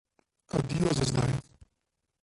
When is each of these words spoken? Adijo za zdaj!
Adijo 0.59 0.89
za 1.01 1.05
zdaj! 1.11 1.31